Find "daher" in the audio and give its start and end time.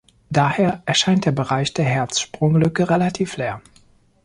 0.31-0.81